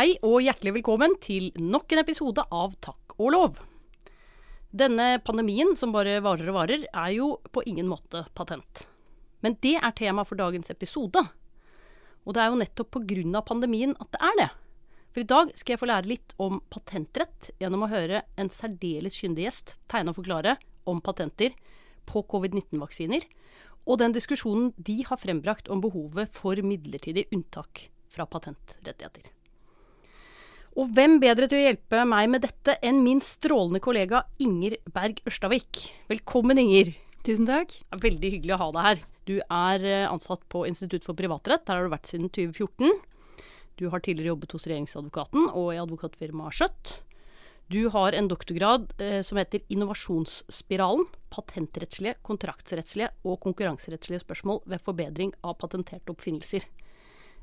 [0.00, 3.56] Hei og hjertelig velkommen til nok en episode av Takk og lov.
[4.72, 8.86] Denne pandemien som bare varer og varer, er jo på ingen måte patent.
[9.44, 11.20] Men det er tema for dagens episode.
[12.24, 13.42] Og det er jo nettopp pga.
[13.44, 14.46] pandemien at det er det.
[15.12, 19.18] For i dag skal jeg få lære litt om patentrett gjennom å høre en særdeles
[19.20, 20.54] kyndig gjest tegne og forklare
[20.88, 21.52] om patenter
[22.06, 23.20] på covid-19-vaksiner,
[23.84, 29.28] og den diskusjonen de har frembrakt om behovet for midlertidig unntak fra patentrettigheter.
[30.78, 35.18] Og hvem bedre til å hjelpe meg med dette enn min strålende kollega Inger Berg
[35.26, 35.80] Ørstavik.
[36.10, 36.92] Velkommen, Inger.
[37.26, 37.74] Tusen takk.
[37.90, 39.02] Veldig hyggelig å ha deg her.
[39.26, 41.66] Du er eh, ansatt på Institutt for privatrett.
[41.66, 42.94] Der har du vært siden 2014.
[43.82, 46.96] Du har tidligere jobbet hos regjeringsadvokaten og i advokatfirmaet Skjøtt.
[47.70, 51.06] Du har en doktorgrad eh, som heter Innovasjonsspiralen.
[51.34, 56.66] Patentrettslige, kontraktsrettslige og konkurranserettslige spørsmål ved forbedring av patenterte oppfinnelser.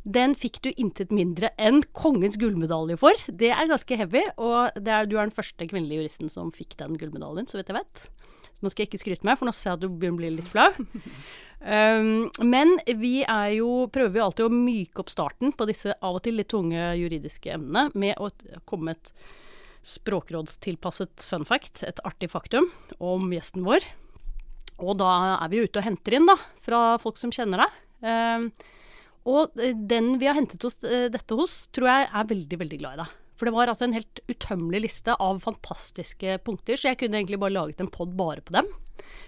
[0.08, 3.26] Den fikk du intet mindre enn kongens gullmedalje for.
[3.28, 6.96] Det er ganske heavy, og er, du er den første kvinnelige juristen som fikk den
[7.00, 8.06] gullmedaljen, så vidt jeg vet.
[8.58, 10.22] Så nå skal jeg ikke skryte meg, for nå ser jeg at du begynner å
[10.22, 10.72] bli litt flau.
[11.58, 13.24] Um, men vi
[13.58, 16.92] jo, prøver jo alltid å myke opp starten på disse av og til litt tunge
[17.00, 18.30] juridiske emnene med å
[18.70, 19.10] komme et
[19.88, 22.70] språkrådstilpasset fun fact, et artig faktum,
[23.02, 23.90] om gjesten vår.
[24.78, 27.80] Og da er vi ute og henter inn, da, fra folk som kjenner deg.
[28.06, 28.50] Um,
[29.28, 29.56] og
[29.92, 33.02] den vi har hentet hos, uh, dette hos, tror jeg er veldig, veldig glad i
[33.03, 33.16] deg.
[33.38, 37.42] For det var altså en helt utømmelig liste av fantastiske punkter, så jeg kunne egentlig
[37.44, 38.70] bare laget en pod bare på dem.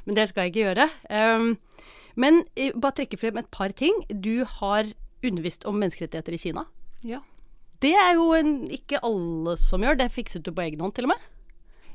[0.08, 0.88] Men det skal jeg ikke gjøre.
[1.14, 1.52] Um,
[2.20, 3.94] men uh, bare trekke frem et par ting.
[4.09, 4.89] Du har
[5.25, 6.66] undervist om menneskerettigheter i Kina.
[7.05, 7.22] Ja.
[7.83, 10.00] Det er jo en, ikke alle som gjør.
[10.00, 11.27] Det fikset du på egen hånd, til og med.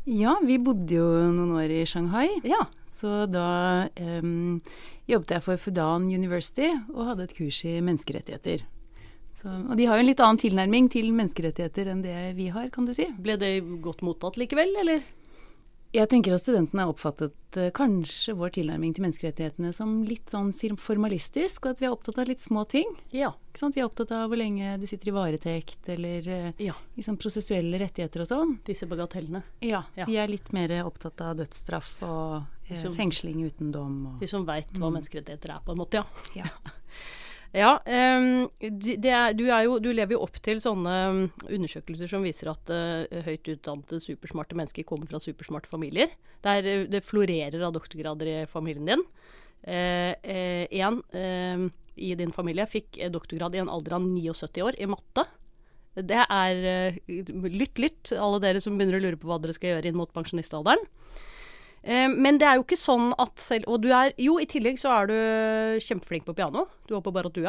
[0.05, 2.29] Ja, vi bodde jo noen år i Shanghai.
[2.45, 2.61] Ja.
[2.93, 3.89] Så da
[4.21, 4.61] um,
[5.09, 8.67] jobbet jeg for Fudan University og hadde et kurs i menneskerettigheter.
[9.35, 12.69] Så, og de har jo en litt annen tilnærming til menneskerettigheter enn det vi har,
[12.75, 13.09] kan du si.
[13.17, 15.03] Ble det godt mottatt likevel, eller?
[15.95, 20.51] Jeg tenker at studentene har oppfattet uh, kanskje vår tilnærming til menneskerettighetene som litt sånn
[20.59, 22.91] formalistisk, og at vi er opptatt av litt små ting.
[23.15, 23.31] Ja.
[23.55, 26.75] Vi er opptatt av hvor lenge du sitter i varetekt, eller uh, ja.
[26.99, 28.57] liksom prosessuelle rettigheter og sånn.
[28.67, 29.45] Disse bagatellene.
[29.63, 30.09] Ja, ja.
[30.11, 34.01] De er litt mer opptatt av dødsstraff og uh, som, fengsling uten dom.
[34.11, 34.99] Og, de som veit hva mm.
[34.99, 36.43] menneskerettigheter er, på en måte, ja.
[36.43, 36.51] ja.
[37.55, 40.95] Ja, um, er, du, jo, du, lever jo opp til sånne
[41.47, 46.11] undersøkelser som viser at uh, høyt utdannede, supersmarte mennesker kommer fra supersmarte familier.
[46.43, 49.07] Der uh, det florerer av doktorgrader i familien din.
[49.65, 55.23] Én uh, i din familie fikk doktorgrad i en alder av 79 år i matte.
[55.95, 59.93] Det er lytt, lytt, alle dere som begynner å lure på hva dere skal gjøre
[59.93, 60.83] inn mot pensjonistalderen.
[61.85, 64.79] Eh, men det er jo ikke sånn at selv Og du er Jo, i tillegg
[64.81, 65.17] så er du
[65.85, 66.65] kjempeflink på piano.
[66.89, 67.45] Du håper bare at du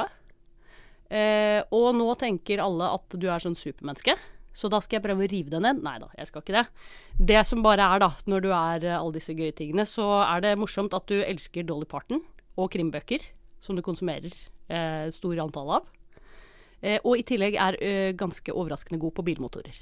[1.05, 4.15] Eh, og nå tenker alle at du er sånn supermenneske.
[4.55, 5.81] Så da skal jeg prøve å rive det ned.
[5.83, 6.65] Nei da, jeg skal ikke det.
[7.31, 10.45] Det som bare er, da, når du er eh, alle disse gøye tingene, så er
[10.45, 12.23] det morsomt at du elsker Dolly Parton
[12.55, 13.23] og krimbøker,
[13.59, 15.91] som du konsumerer eh, store antall av.
[16.81, 19.75] Eh, og i tillegg er eh, ganske overraskende god på bilmotorer.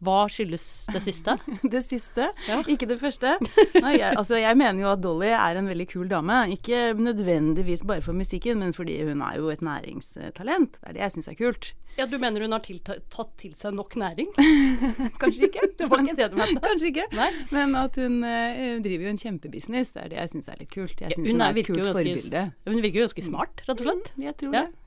[0.00, 1.34] Hva skyldes det siste?
[1.74, 2.60] det siste, ja.
[2.64, 3.34] ikke det første.
[3.82, 6.38] Nei, jeg, altså, jeg mener jo at Dolly er en veldig kul dame.
[6.56, 10.80] Ikke nødvendigvis bare for musikken, men fordi hun er jo et næringstalent.
[10.80, 11.72] Det er det jeg syns er kult.
[11.98, 12.64] Ja, Du mener hun har
[13.12, 14.30] tatt til seg nok næring?
[15.20, 15.68] Kanskje ikke.
[15.76, 16.62] det var ikke det du mente.
[16.64, 17.06] Kanskje ikke.
[17.18, 17.30] Nei.
[17.52, 19.92] Men at hun uh, driver jo en kjempebusiness.
[19.96, 20.96] Det er det jeg syns er litt kult.
[20.96, 22.44] Jeg ja, hun, hun, er et kult forbilde.
[22.70, 24.12] Hun virker jo ganske smart, rett og slett.
[24.14, 24.64] Mm, jeg tror ja.
[24.64, 24.79] det.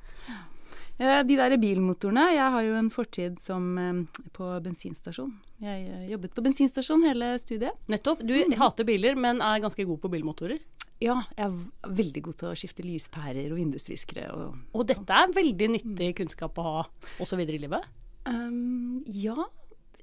[1.01, 5.31] Eh, de der bilmotorene Jeg har jo en fortid som eh, på bensinstasjon.
[5.63, 7.79] Jeg eh, jobbet på bensinstasjon hele studiet.
[7.89, 8.21] Nettopp.
[8.21, 8.53] Du mm.
[8.61, 10.61] hater biler, men er ganske god på bilmotorer?
[11.03, 14.29] Ja, jeg er veldig god til å skifte lyspærer og vindusviskere.
[14.37, 16.85] Og, og dette er veldig nyttig kunnskap å ha
[17.23, 17.89] også videre i livet?
[18.29, 19.35] Um, ja.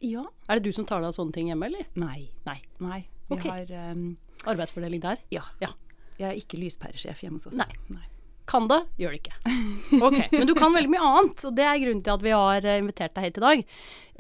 [0.05, 0.27] Ja.
[0.49, 1.89] Er det du som tar deg av sånne ting hjemme, eller?
[2.01, 2.27] Nei.
[2.45, 2.59] Nei.
[2.85, 3.01] Nei.
[3.31, 3.63] Vi okay.
[3.71, 4.11] har um,
[4.51, 5.23] Arbeidsfordeling der?
[5.33, 5.47] Ja.
[5.63, 5.73] ja.
[6.19, 7.61] Jeg er ikke lyspæresjef hjemme hos oss.
[7.63, 7.71] Nei.
[7.95, 8.09] Nei.
[8.51, 9.57] Kan det, gjør det ikke.
[10.07, 12.67] Ok, Men du kan veldig mye annet, og det er grunnen til at vi har
[12.67, 13.63] eh, invitert deg hit i dag.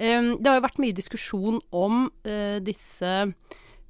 [0.00, 3.16] Um, det har jo vært mye diskusjon om uh, disse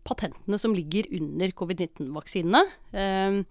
[0.09, 2.65] patentene som ligger under covid-19-vaksinene.
[2.97, 3.43] Um,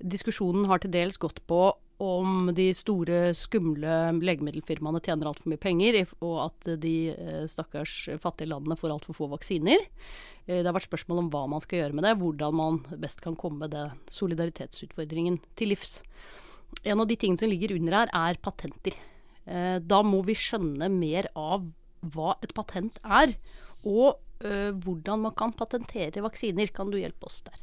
[0.00, 1.68] diskusjonen har til dels gått på
[2.00, 8.48] om de store, skumle legemiddelfirmaene tjener altfor mye penger, og at de uh, stakkars fattige
[8.50, 9.84] landene får altfor få vaksiner.
[10.48, 13.20] Uh, det har vært spørsmål om hva man skal gjøre med det, hvordan man best
[13.24, 16.00] kan komme den solidaritetsutfordringen til livs
[16.82, 18.96] en av de tingene som ligger under her, er patenter.
[19.44, 21.66] Eh, da må vi skjønne mer av
[22.14, 23.34] hva et patent er,
[23.84, 26.72] og eh, hvordan man kan patentere vaksiner.
[26.74, 27.58] Kan du hjelpe oss der?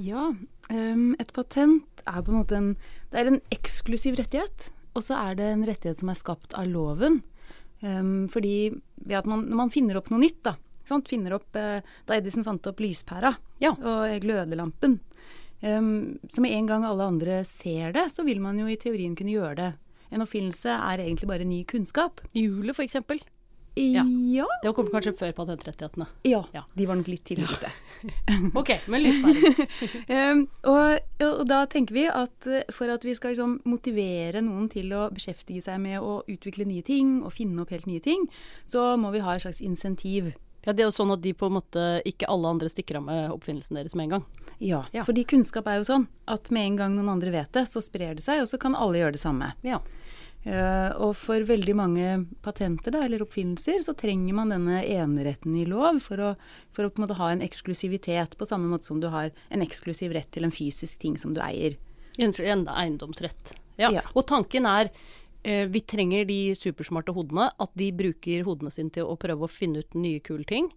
[0.00, 0.30] Ja,
[0.70, 2.70] um, et patent er på en måte en,
[3.12, 4.70] det er en eksklusiv rettighet.
[4.92, 7.22] Og så er det en rettighet som er skapt av loven.
[7.82, 8.72] Um, fordi
[9.02, 10.56] ved at man, når man finner opp noe nytt, da,
[11.08, 13.30] finner opp eh, Da Edison fant opp lyspæra
[13.62, 13.70] ja.
[13.72, 14.98] og glødelampen,
[15.62, 19.16] um, så med en gang alle andre ser det, så vil man jo i teorien
[19.16, 19.70] kunne gjøre det.
[20.12, 22.20] En oppfinnelse er egentlig bare ny kunnskap.
[22.36, 22.98] Hjulet, f.eks.
[23.74, 24.04] Ja.
[24.34, 24.46] ja.
[24.62, 26.06] Det kom kanskje før patentrettighetene.
[26.28, 26.64] Ja, ja.
[26.76, 27.70] de var nok litt tidligere ute.
[28.60, 29.62] ok, men lyspærer.
[30.32, 34.68] um, og, og, da tenker vi at eh, for at vi skal liksom motivere noen
[34.72, 38.28] til å beskjeftige seg med å utvikle nye ting og finne opp helt nye ting,
[38.68, 40.34] så må vi ha et slags insentiv.
[40.62, 43.06] Ja, Det er jo sånn at de på en måte ikke alle andre stikker av
[43.08, 44.26] med oppfinnelsen deres med en gang.
[44.62, 45.02] Ja, ja.
[45.02, 48.14] fordi kunnskap er jo sånn at med en gang noen andre vet det, så sprer
[48.14, 49.54] det seg, og så kan alle gjøre det samme.
[49.66, 49.80] Ja.
[50.42, 52.06] Uh, og for veldig mange
[52.42, 56.30] patenter da, eller oppfinnelser så trenger man denne eneretten i lov for å,
[56.74, 59.62] for å på en måte ha en eksklusivitet, på samme måte som du har en
[59.62, 61.78] eksklusiv rett til en fysisk ting som du eier.
[62.18, 63.54] En eiendomsrett.
[63.78, 63.92] Ja.
[63.94, 64.02] ja.
[64.18, 69.06] Og tanken er uh, vi trenger de supersmarte hodene, at de bruker hodene sine til
[69.06, 70.72] å prøve å finne ut nye, kule ting.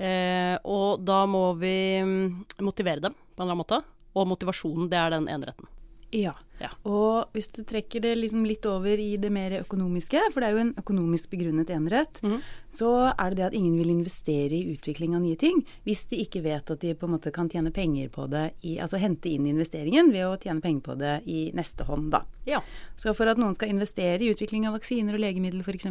[0.00, 3.84] Uh, og da må vi um, motivere dem på en eller annen måte.
[4.16, 5.68] Og motivasjonen, det er den eneretten.
[6.14, 6.32] Ja.
[6.60, 6.68] ja.
[6.86, 10.54] Og hvis du trekker det liksom litt over i det mer økonomiske, for det er
[10.54, 12.36] jo en økonomisk begrunnet enerett, mm.
[12.72, 16.20] så er det det at ingen vil investere i utvikling av nye ting hvis de
[16.22, 19.32] ikke vet at de på en måte kan tjene penger på det, i, altså hente
[19.32, 22.22] inn investeringen ved å tjene penger på det i neste hånd, da.
[22.46, 22.62] Ja.
[23.00, 25.90] Så for at noen skal investere i utvikling av vaksiner og legemidler f.eks.,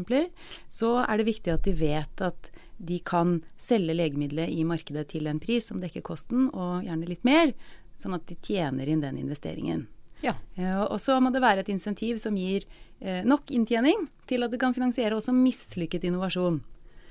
[0.71, 2.53] så er det viktig at de vet at
[2.83, 7.23] de kan selge legemiddelet i markedet til en pris som dekker kosten, og gjerne litt
[7.27, 7.53] mer,
[8.01, 9.85] sånn at de tjener inn den investeringen.
[10.23, 10.37] Ja.
[10.57, 12.65] Uh, og så må det være et insentiv som gir
[13.03, 16.61] uh, nok inntjening til at det kan finansiere også mislykket innovasjon.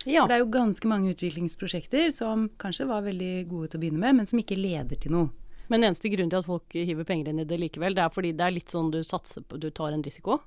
[0.03, 0.25] Ja.
[0.25, 4.03] For det er jo ganske mange utviklingsprosjekter som kanskje var veldig gode til å begynne
[4.03, 5.31] med, men som ikke leder til noe.
[5.70, 8.32] Men eneste grunn til at folk hiver penger inn i det likevel, det er fordi
[8.37, 10.41] det er litt sånn du satser på, du tar en risiko.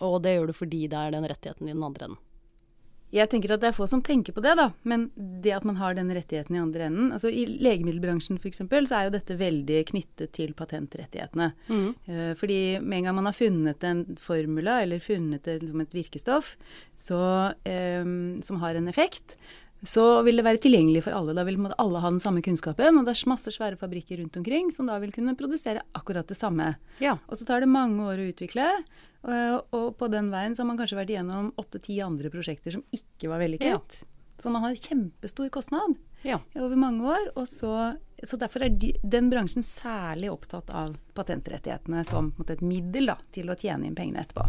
[0.00, 2.20] Og det gjør du fordi det er den rettigheten i den andre enden.
[3.12, 4.70] Jeg tenker at det er få som tenker på det, da.
[4.88, 8.62] Men det at man har den rettigheten i andre enden altså I legemiddelbransjen f.eks.
[8.64, 11.50] så er jo dette veldig knyttet til patentrettighetene.
[11.68, 11.88] Mm.
[12.08, 15.98] Uh, fordi med en gang man har funnet en formula eller funnet et, liksom et
[15.98, 16.54] virkestoff
[16.96, 17.22] så,
[17.52, 19.36] um, som har en effekt,
[19.82, 21.34] så vil det være tilgjengelig for alle.
[21.34, 23.00] Da vil alle ha den samme kunnskapen.
[23.00, 26.38] Og det er masse svære fabrikker rundt omkring som da vil kunne produsere akkurat det
[26.38, 26.74] samme.
[27.02, 27.16] Ja.
[27.26, 28.68] Og så tar det mange år å utvikle.
[29.26, 32.86] Og, og på den veien så har man kanskje vært igjennom åtte-ti andre prosjekter som
[32.94, 34.02] ikke var vellykket.
[34.02, 34.08] Ja.
[34.42, 36.38] Så man har kjempestor kostnad ja.
[36.54, 37.32] over mange år.
[37.34, 37.74] Og så,
[38.22, 43.50] så derfor er de, den bransjen særlig opptatt av patentrettighetene som et middel da, til
[43.50, 44.46] å tjene inn pengene etterpå.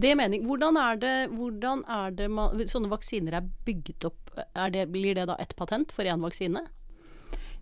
[0.00, 0.46] Det er mening.
[0.48, 4.32] Hvordan er det, hvordan er det man, sånne vaksiner er bygget opp?
[4.54, 6.64] Er det, blir det da ett patent for én vaksine?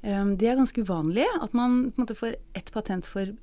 [0.00, 3.34] Det er ganske uvanlig at man måte, får ett patent for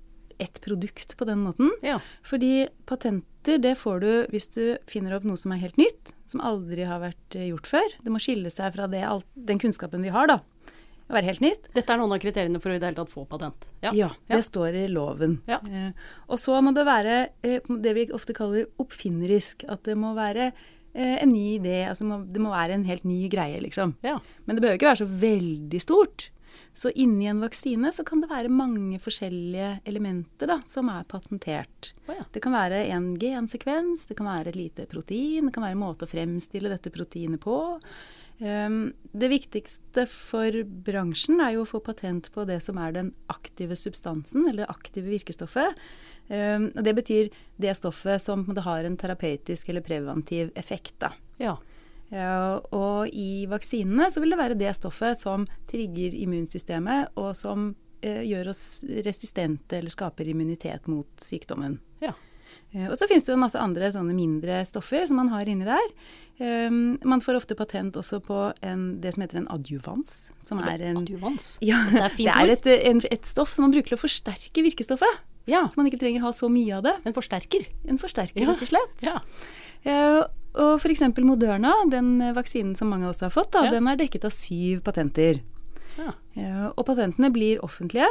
[0.42, 1.72] ett produkt på den måten.
[1.86, 2.00] Ja.
[2.26, 6.44] Fordi patenter det får du hvis du finner opp noe som er helt nytt, som
[6.46, 7.98] aldri har vært eh, gjort før.
[8.04, 9.04] Det må skille seg fra det,
[9.50, 10.42] den kunnskapen vi har, da
[11.08, 11.70] å være helt nytt.
[11.76, 13.68] Dette er noen av kriteriene for å i det hele tatt få patent?
[13.86, 14.46] Ja, ja det ja.
[14.46, 15.40] står i loven.
[15.50, 15.60] Ja.
[15.64, 15.92] Eh,
[16.28, 19.68] og så må det være eh, det vi ofte kaller oppfinnerisk.
[19.72, 21.80] At det må være eh, en ny idé.
[21.88, 23.96] Altså må, det må være en helt ny greie, liksom.
[24.04, 26.32] Men det behøver ikke være så veldig stort.
[26.78, 31.94] Så inni en vaksine så kan det være mange forskjellige elementer da, som er patentert.
[32.06, 35.78] Oh, det kan være en gensekvens, det kan være et lite protein, det kan være
[35.78, 37.58] en måte å fremstille dette proteinet på.
[38.40, 43.14] Ehm, det viktigste for bransjen er jo å få patent på det som er den
[43.34, 45.80] aktive substansen, eller det aktive virkestoffet.
[46.30, 51.04] Ehm, det betyr det stoffet som har en terapeutisk eller preventiv effekt.
[51.42, 51.58] Ja.
[52.72, 58.22] Og i vaksinene så vil det være det stoffet som trigger immunsystemet, og som eh,
[58.24, 61.82] gjør oss resistente eller skaper immunitet mot sykdommen.
[62.00, 62.14] Ja.
[62.76, 65.50] Eh, og så finnes det jo en masse andre sånne mindre stoffer som man har
[65.50, 65.92] inni der.
[66.38, 70.12] Um, man får ofte patent også på en, det som heter en adjuvans.
[70.46, 71.56] Som er en Adjuvans?
[71.66, 74.62] Ja, det er, det er et, en, et, stoff som man bruker til å forsterke
[74.68, 75.24] virkestoffet.
[75.50, 75.64] Ja.
[75.72, 76.94] Så man ikke trenger ha så mye av det.
[77.10, 77.66] En forsterker?
[77.90, 78.52] En forsterker, ja.
[78.52, 79.08] rett og slett.
[79.08, 79.18] Ja.
[79.88, 80.22] Uh,
[80.58, 81.08] og f.eks.
[81.26, 83.74] Moderna, den vaksinen som mange av oss har fått, da, ja.
[83.74, 85.42] den er dekket av syv patenter.
[85.98, 86.14] Ja.
[86.38, 88.10] Uh, og patentene blir offentlige.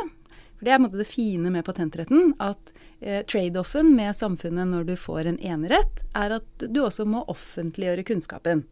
[0.57, 2.33] For det er måte det fine med patentretten.
[2.43, 7.25] At eh, trade-offen med samfunnet når du får en enerett, er at du også må
[7.33, 8.65] offentliggjøre kunnskapen.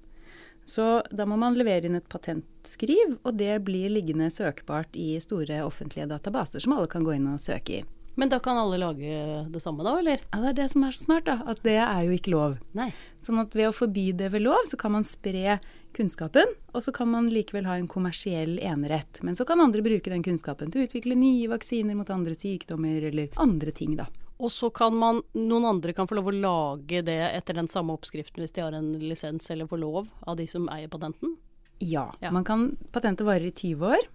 [0.64, 5.60] Så da må man levere inn et patentskriv, og det blir liggende søkbart i store
[5.64, 7.84] offentlige databaser som alle kan gå inn og søke i.
[8.14, 10.22] Men da kan alle lage det samme, da, eller?
[10.30, 11.40] Ja, det er det som er så smart, da.
[11.50, 12.60] At det er jo ikke lov.
[12.78, 12.92] Nei.
[13.26, 15.58] Sånn at ved å forby det ved lov, så kan man spre
[15.94, 19.22] kunnskapen, og så kan man likevel ha en kommersiell enerett.
[19.22, 23.08] Men så kan andre bruke den kunnskapen til å utvikle nye vaksiner mot andre sykdommer
[23.10, 24.08] eller andre ting, da.
[24.42, 27.94] Og så kan man, noen andre kan få lov å lage det etter den samme
[27.94, 31.36] oppskriften hvis de har en lisens eller får lov av de som eier patenten?
[31.78, 32.08] Ja.
[32.20, 32.32] Ja.
[32.34, 34.10] Man kan, patente varer i 20 år.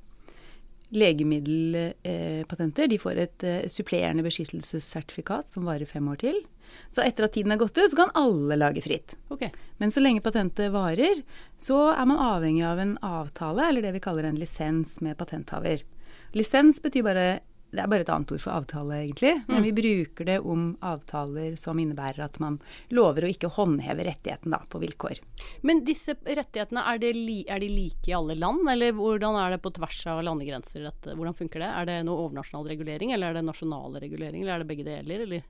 [0.90, 6.40] Legemiddelpatenter de får et eh, supplerende beskyttelsessertifikat som varer fem år til.
[6.94, 9.18] Så etter at tiden er gått ut, så kan alle lage fritt.
[9.34, 9.52] Okay.
[9.78, 11.22] Men så lenge patentet varer,
[11.62, 15.86] så er man avhengig av en avtale, eller det vi kaller en lisens med patenthaver.
[16.38, 17.28] Lisens betyr bare
[17.70, 19.34] det er bare et annet ord for avtale, egentlig.
[19.48, 22.58] Men vi bruker det om avtaler som innebærer at man
[22.96, 25.22] lover å ikke håndheve rettigheten da, på vilkår.
[25.68, 29.62] Men disse rettighetene, er, li, er de like i alle land, eller hvordan er det
[29.66, 30.88] på tvers av landegrenser?
[30.90, 31.14] Dette?
[31.14, 31.70] Hvordan funker det?
[31.70, 35.26] Er det noe overnasjonal regulering, eller er det nasjonale regulering, eller er det begge deler,
[35.28, 35.48] eller?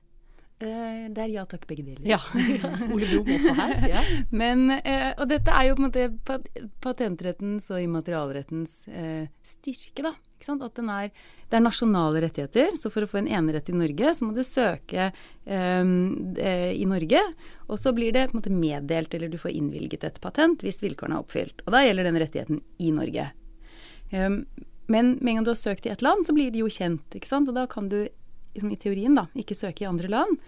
[0.60, 2.04] Eh, det er ja takk, begge deler.
[2.04, 2.20] Ja.
[2.92, 3.78] Ole Brumm også her.
[3.88, 4.02] Ja.
[4.42, 10.12] Men, eh, og dette er jo på en måte patentrettens og immaterialrettens eh, styrke, da.
[10.40, 11.10] At er,
[11.50, 14.42] det er nasjonale rettigheter, så for å få en enerett i Norge, så må du
[14.46, 15.92] søke eh,
[16.72, 17.22] i Norge.
[17.68, 20.82] Og så blir det på en måte meddelt, eller du får innvilget et patent hvis
[20.84, 21.62] vilkårene er oppfylt.
[21.66, 23.30] Og da gjelder den rettigheten i Norge.
[24.10, 24.42] Um,
[24.90, 27.14] men med en gang du har søkt i et land, så blir det jo kjent,
[27.14, 27.50] ikke sant.
[27.50, 28.00] Og da kan du
[28.54, 30.40] liksom, i teorien da, ikke søke i andre land.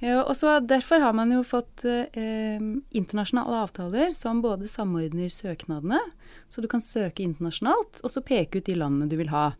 [0.00, 2.60] Eh, og så Derfor har man jo fått eh,
[2.90, 6.00] internasjonale avtaler som både samordner søknadene,
[6.48, 9.52] så du kan søke internasjonalt, og så peke ut de landene du vil ha.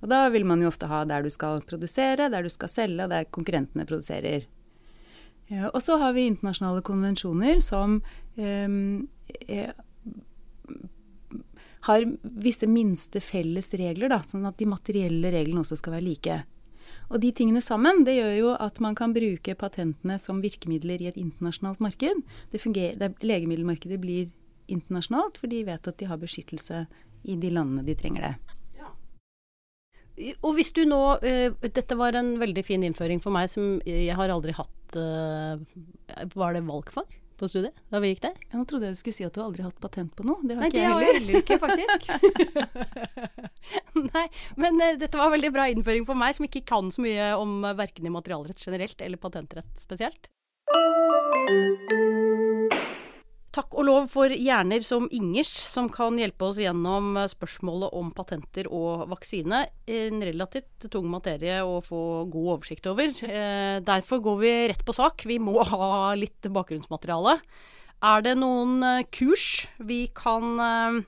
[0.00, 3.04] Og Da vil man jo ofte ha der du skal produsere, der du skal selge,
[3.04, 4.46] og der konkurrentene produserer.
[5.46, 8.00] Ja, og så har vi internasjonale konvensjoner som
[8.36, 9.70] eh,
[11.86, 16.38] har visse minste felles regler, da, sånn at de materielle reglene også skal være like.
[17.06, 21.10] Og de tingene sammen, det gjør jo at man kan bruke patentene som virkemidler i
[21.10, 22.24] et internasjonalt marked.
[22.50, 24.32] Det fungerer, det, legemiddelmarkedet blir
[24.66, 26.82] internasjonalt, for de vet at de har beskyttelse
[27.26, 28.34] i de landene de trenger det.
[30.40, 34.14] Og hvis du nå uh, Dette var en veldig fin innføring for meg som jeg
[34.16, 35.60] har aldri hatt uh,
[36.32, 38.36] Var det valgfag på studiet da vi gikk der?
[38.48, 40.40] Ja, nå trodde jeg du skulle si at du aldri har hatt patent på noe.
[40.44, 41.20] Det har Nei, ikke det har jeg heller.
[41.20, 41.98] heller ikke, faktisk.
[44.16, 44.26] Nei,
[44.60, 47.58] men uh, dette var veldig bra innføring for meg, som ikke kan så mye om
[47.64, 50.30] uh, verken materialrett generelt eller patentrett spesielt.
[53.56, 58.68] Takk og lov for hjerner som Ingers, som kan hjelpe oss gjennom spørsmålet om patenter
[58.68, 59.62] og vaksine.
[59.88, 63.16] En relativt tung materie å få god oversikt over.
[63.24, 65.24] Eh, derfor går vi rett på sak.
[65.24, 67.38] Vi må ha litt bakgrunnsmateriale.
[68.04, 71.00] Er det noen eh, kurs vi kan eh,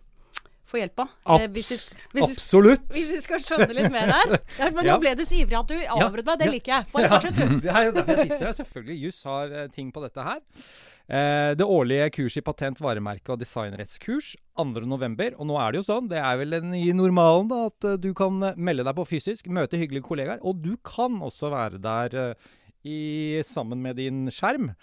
[0.73, 1.15] få hjelp av?
[1.53, 1.81] Hvis, vi,
[2.17, 2.91] hvis, vi, Absolutt.
[2.97, 4.39] hvis vi skal skjønne litt mer her.
[4.63, 6.47] Ja, men Nå ble du så ivrig at du avbrøt meg.
[6.47, 6.93] Det liker jeg.
[6.97, 7.59] Bare fortsett, du.
[7.69, 8.63] Det er jo derfor jeg sitter her.
[8.65, 9.03] Selvfølgelig.
[9.05, 10.47] Juss har ting på dette her.
[11.09, 15.39] Eh, det årlige kurset i patent, varemerke og designrettskurs 2.11.
[15.39, 18.01] Og nå er det jo sånn, det er vel den nye normalen, da, at eh,
[18.03, 20.43] du kan eh, melde deg på fysisk, møte hyggelige kollegaer.
[20.45, 22.19] Og du kan også være der
[22.85, 24.75] i, sammen med din skjerm.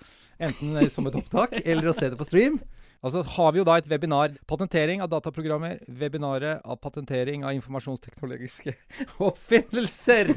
[0.41, 2.57] Enten som et opptak eller å se det på stream.
[3.03, 4.35] Altså har vi jo da et webinar.
[4.49, 5.79] Patentering av dataprogrammer.
[5.87, 8.73] Webinaret av patentering av informasjonsteknologiske
[9.27, 10.31] oppfinnelser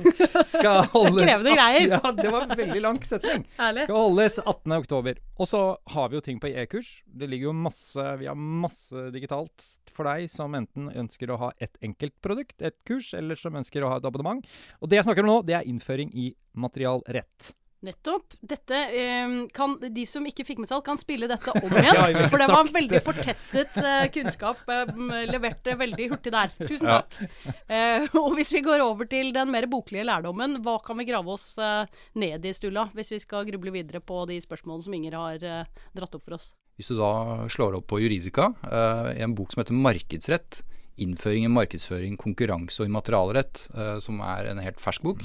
[0.47, 1.89] skal holdes Krevende greier.
[1.99, 3.45] Ja, det var en veldig lang setning.
[3.59, 3.87] Ærlig.
[3.87, 5.23] Skal holdes 18.10.
[5.39, 5.63] Og så
[5.95, 6.91] har vi jo ting på e-kurs.
[7.07, 11.53] Det ligger jo masse Vi har masse digitalt for deg som enten ønsker å ha
[11.63, 14.45] et enkelt produkt, et kurs, eller som ønsker å ha et abonnement.
[14.83, 17.53] Og det jeg snakker om nå, det er innføring i materialrett.
[17.87, 18.33] Nettopp.
[18.43, 21.95] Dette eh, kan De som ikke fikk med seg alt, kan spille dette om igjen.
[21.95, 24.65] Ja, for det var en veldig fortettet eh, kunnskap.
[24.67, 24.91] eh,
[25.31, 26.51] levert veldig hurtig der.
[26.59, 27.01] Tusen Ja.
[27.03, 27.55] takk.
[27.71, 31.31] Eh, og hvis vi går over til den mer boklige lærdommen, hva kan vi grave
[31.37, 31.87] oss eh,
[32.19, 32.89] ned i, Stulla?
[32.99, 36.39] Hvis vi skal gruble videre på de spørsmålene som Inger har eh, dratt opp for
[36.41, 36.51] oss.
[36.79, 40.61] Hvis du da slår opp på Juridika, eh, i en bok som heter Markedsrett,
[41.05, 45.25] innføring i markedsføring, konkurranse og immaterialrett, eh, som er en helt fersk bok,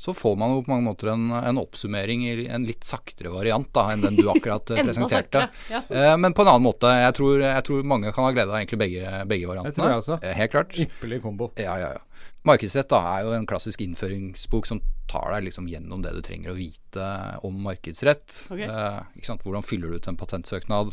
[0.00, 3.68] så får man jo på mange måter en, en oppsummering i en litt saktere variant
[3.74, 5.44] da, enn den du akkurat eh, presenterte.
[5.46, 5.82] saktere, ja.
[5.88, 6.90] Eh, men på en annen måte.
[6.90, 9.76] Jeg tror, jeg tror mange kan ha glede av egentlig begge, begge variantene.
[9.78, 10.18] tror jeg også.
[10.22, 10.76] Eh, Helt klart.
[10.86, 11.52] Ypperlig kombo.
[11.60, 12.02] Ja, ja, ja.
[12.44, 16.52] Markedsrett da, er jo en klassisk innføringsbok som tar deg liksom gjennom det du trenger
[16.52, 17.06] å vite
[17.46, 18.28] om markedsrett.
[18.52, 18.68] Okay.
[18.68, 19.28] Eh?
[19.44, 20.92] Hvordan fyller du ut en patentsøknad?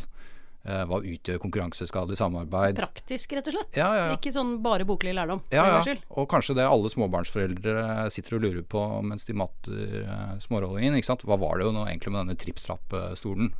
[0.62, 2.76] Eh, hva utgjør konkurranseskadelig samarbeid?
[2.78, 3.72] Praktisk, rett og slett.
[3.74, 4.14] Ja, ja, ja.
[4.14, 5.40] Ikke sånn bare boklig lærdom.
[5.50, 5.94] Ja, ja.
[6.14, 10.94] Og kanskje det alle småbarnsforeldre sitter og lurer på mens de matter eh, smårollingen.
[11.00, 11.24] ikke sant?
[11.26, 13.50] Hva var det jo nå egentlig med denne tripp-trapp-stolen?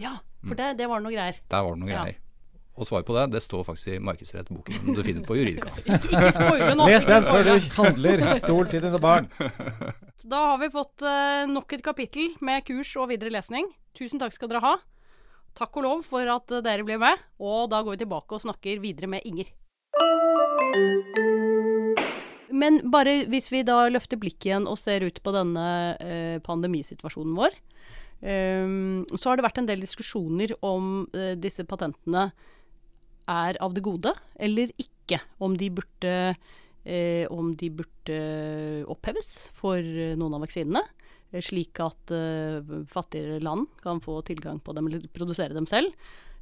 [0.00, 1.40] Ja, for det, det var noe greier.
[1.48, 2.02] Der var det noe Ja.
[2.04, 2.20] greier.
[2.80, 5.68] Og svaret på det det står faktisk i markedsrettboken du finner på Juridika.
[6.88, 9.26] Les den før du handler stol til dine barn.
[10.24, 13.68] Da har vi fått eh, nok et kapittel med kurs og videre lesning.
[13.98, 14.72] Tusen takk skal dere ha.
[15.58, 17.24] Takk og lov for at dere ble med.
[17.42, 19.50] Og da går vi tilbake og snakker videre med Inger.
[22.50, 25.66] Men bare hvis vi da løfter blikket igjen og ser ut på denne
[26.02, 27.56] eh, pandemisituasjonen vår,
[28.20, 28.72] eh,
[29.14, 32.30] så har det vært en del diskusjoner om eh, disse patentene
[33.30, 35.20] er av det gode eller ikke.
[35.40, 36.16] Om de burde,
[36.84, 38.20] eh, om de burde
[38.90, 40.82] oppheves for noen av vaksinene.
[41.30, 45.94] Slik at uh, fattigere land kan få tilgang på dem eller produsere dem selv.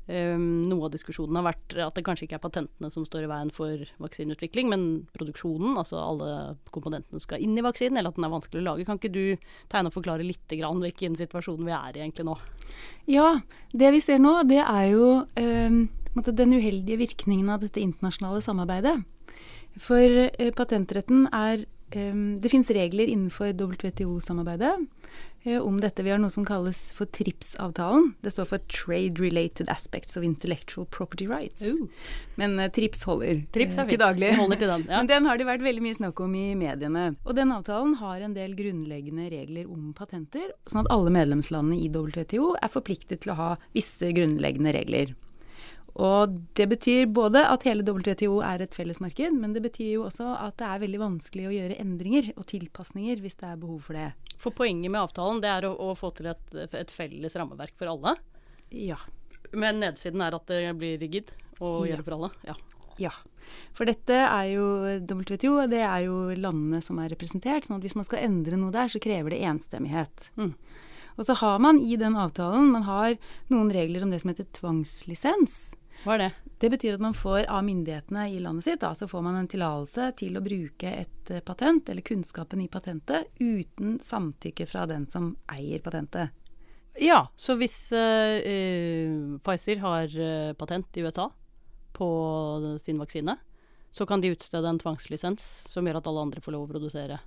[0.09, 3.29] Um, noe av diskusjonen har vært at det kanskje ikke er patentene som står i
[3.29, 6.31] veien for vaksineutvikling, men produksjonen, altså alle
[6.73, 8.87] komponentene skal inn i vaksinen, eller at den er vanskelig å lage.
[8.89, 12.39] Kan ikke du tegne og forklare litt grann hvilken situasjon vi er i egentlig nå?
[13.13, 13.35] Ja,
[13.77, 15.79] det vi ser nå, det er jo um,
[16.25, 18.97] den uheldige virkningen av dette internasjonale samarbeidet.
[19.79, 24.75] For eh, patentretten er Det finnes regler innenfor WTO-samarbeidet
[25.43, 26.03] eh, om dette.
[26.03, 28.13] Vi har noe som kalles for TRIPS-avtalen.
[28.25, 31.63] Det står for Trade Related Aspects of Intellectual Property Rights.
[31.63, 31.87] Uh.
[32.41, 33.45] Men eh, TRIPS holder.
[33.55, 33.93] Trips er eh.
[33.95, 34.33] Til daglig.
[34.39, 34.99] Holder til den, ja.
[35.01, 37.07] Men den har det vært veldig mye snakk om i mediene.
[37.25, 41.89] Og den avtalen har en del grunnleggende regler om patenter, sånn at alle medlemslandene i
[41.95, 45.17] WTO er forpliktet til å ha visse grunnleggende regler.
[45.99, 50.05] Og det betyr både at hele WTO er et felles marked, men det betyr jo
[50.07, 53.81] også at det er veldig vanskelig å gjøre endringer og tilpasninger hvis det er behov
[53.89, 54.13] for det.
[54.39, 57.91] For poenget med avtalen det er å, å få til et, et felles rammeverk for
[57.91, 58.15] alle.
[58.71, 59.01] Ja.
[59.51, 61.91] Men nedsiden er at det blir rigid og Ja.
[61.97, 62.31] gjelder for alle.
[62.47, 62.55] Ja.
[62.99, 63.11] Ja.
[63.75, 64.65] For dette er jo
[65.09, 67.65] WTO, det er jo landene som er representert.
[67.67, 70.31] sånn at hvis man skal endre noe der, så krever det enstemmighet.
[70.37, 70.55] Mm.
[71.19, 73.17] Og så har man i den avtalen man har
[73.51, 75.73] noen regler om det som heter tvangslisens.
[76.05, 76.29] Hva er det?
[76.59, 79.49] Det betyr at man får av myndighetene i landet sitt, da, så får man en
[79.51, 85.07] tillatelse til å bruke et eh, patent, eller kunnskapen i patentet, uten samtykke fra den
[85.11, 86.35] som eier patentet.
[86.99, 90.15] Ja, så hvis uh, Pfizer har
[90.59, 91.29] patent i USA
[91.95, 92.09] på
[92.83, 93.37] sin vaksine,
[93.91, 97.21] så kan de utstede en tvangslisens som gjør at alle andre får lov å produsere.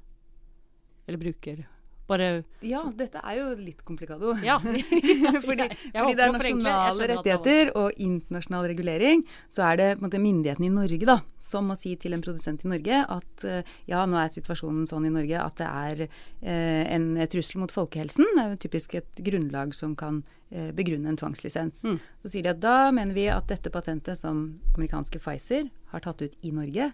[1.07, 1.63] Eller bruker.
[2.11, 2.29] Bare
[2.65, 4.35] Ja, dette er jo litt komplikado.
[4.47, 4.57] Ja.
[4.61, 10.67] fordi, fordi det er nasjonale er rettigheter og internasjonal regulering, så er det måte, myndighetene
[10.67, 14.19] i Norge da, som må si til en produsent i Norge at eh, ja, nå
[14.19, 18.27] er situasjonen sånn i Norge at det er eh, en trussel mot folkehelsen.
[18.35, 21.85] Det er jo typisk et grunnlag som kan eh, begrunne en tvangslisens.
[21.87, 21.99] Mm.
[22.23, 26.25] Så sier de at da mener vi at dette patentet som amerikanske Pfizer har tatt
[26.25, 26.91] ut i Norge,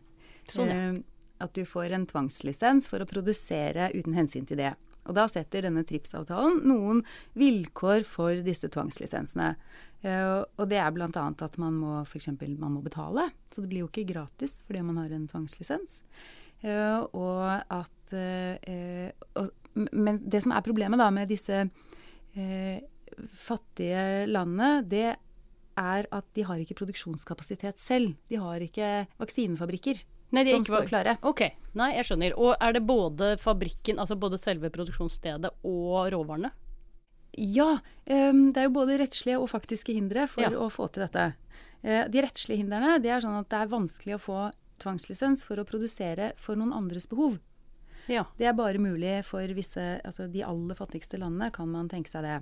[0.52, 0.76] Sånn, ja.
[0.92, 1.00] eh,
[1.44, 4.74] at du får en tvangslisens for å produsere uten hensyn til det.
[5.08, 7.04] Og da setter denne TRIPS-avtalen noen
[7.40, 9.54] vilkår for disse tvangslisensene.
[10.06, 11.10] Eh, og det er bl.a.
[11.10, 12.30] at man må f.eks.
[12.38, 13.30] man må betale.
[13.52, 16.02] Så det blir jo ikke gratis fordi man har en tvangslisens.
[16.62, 19.54] Eh, og at eh, og,
[19.94, 21.68] Men det som er problemet da med disse
[23.34, 25.16] fattige landene, det
[25.78, 28.14] er at de har ikke produksjonskapasitet selv.
[28.30, 30.02] De har ikke vaksinefabrikker
[30.36, 31.18] Nei, de som ikke står klare.
[31.24, 31.42] Ok,
[31.80, 32.34] nei, jeg skjønner.
[32.38, 36.52] Og er det både fabrikken, altså både selve produksjonsstedet og råvarene?
[37.38, 40.50] Ja, Um, det er jo både rettslige og faktiske hindre for Ja.
[40.50, 41.36] å få til dette.
[41.84, 44.38] Uh, de rettslige hindrene det er sånn at det er vanskelig å få
[44.80, 47.36] tvangslisens for å produsere for noen andres behov.
[48.08, 48.24] Ja.
[48.40, 52.24] Det er bare mulig for visse, altså de aller fattigste landene kan man tenke seg
[52.24, 52.38] det.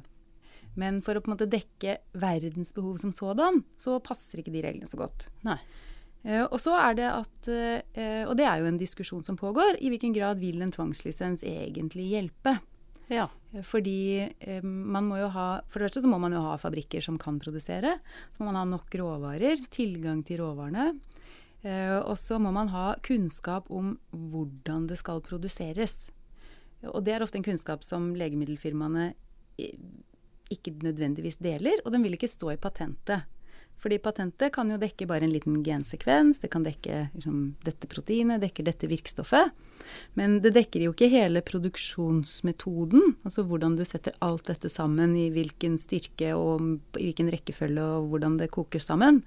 [0.75, 4.61] Men for å på en måte dekke verdens behov som sådan, så passer ikke de
[4.61, 5.29] reglene så godt.
[5.47, 5.57] Nei.
[6.25, 9.77] Eh, og så er det at, eh, og det er jo en diskusjon som pågår,
[9.77, 12.57] i hvilken grad vil en tvangslisens egentlig hjelpe?
[13.11, 13.27] Ja.
[13.61, 17.03] Fordi eh, man må jo ha For det første så må man jo ha fabrikker
[17.05, 17.99] som kan produsere.
[18.33, 20.95] Så må man ha nok råvarer, tilgang til råvarene.
[21.65, 25.95] Og så må man ha kunnskap om hvordan det skal produseres.
[26.85, 29.07] Og det er ofte en kunnskap som legemiddelfirmaene
[30.53, 33.25] ikke nødvendigvis deler, og den vil ikke stå i patentet.
[33.81, 38.41] Fordi patentet kan jo dekke bare en liten gensekvens, det kan dekke liksom, dette proteinet,
[38.41, 39.51] dekker dette virkstoffet.
[40.17, 45.27] Men det dekker jo ikke hele produksjonsmetoden, altså hvordan du setter alt dette sammen, i
[45.33, 46.63] hvilken styrke og
[46.97, 49.21] i hvilken rekkefølge og hvordan det kokes sammen.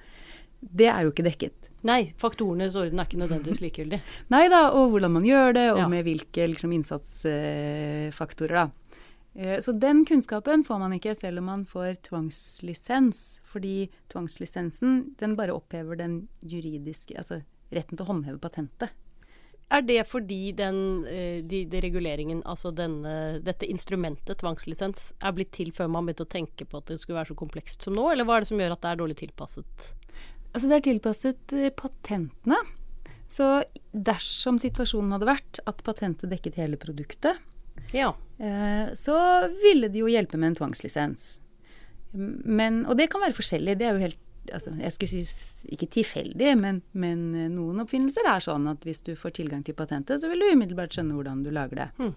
[0.59, 1.69] Det er jo ikke dekket.
[1.87, 4.01] Nei, faktorenes orden er ikke nødvendigvis likegyldig.
[4.35, 5.89] Nei da, og hvordan man gjør det, og Ja.
[5.89, 8.71] med hvilke liksom, innsatsfaktorer, da.
[9.39, 13.41] Eh, Så den kunnskapen får man ikke selv om man får tvangslisens.
[13.47, 18.97] Fordi tvangslisensen den bare opphever den juridiske Altså retten til å håndheve patentet.
[19.69, 25.53] Er det fordi den eh, de, de reguleringen, altså denne, dette instrumentet, tvangslisens, er blitt
[25.53, 28.07] til før man begynte å tenke på at det skulle være så komplekst som nå,
[28.09, 29.91] eller hva er det som gjør at det er dårlig tilpasset?
[30.55, 32.63] Altså det er tilpasset eh, patentene.
[33.29, 33.51] Så
[33.93, 37.37] dersom situasjonen hadde vært at patentet dekket hele produktet,
[37.97, 38.15] Ja.
[38.39, 39.19] eh, så
[39.63, 41.39] ville det jo hjelpe med en tvangslisens.
[42.13, 43.77] Men, og det kan være forskjellig.
[43.79, 48.29] Det er jo helt altså, Jeg skulle si ikke tilfeldig, men, men eh, noen oppfinnelser
[48.31, 51.45] er sånn at hvis du får tilgang til patentet, så vil du umiddelbart skjønne hvordan
[51.45, 51.91] du lager det.
[51.99, 52.15] Mm.